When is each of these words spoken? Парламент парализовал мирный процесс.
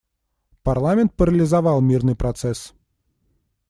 Парламент 0.63 1.13
парализовал 1.13 1.79
мирный 1.79 2.15
процесс. 2.15 2.73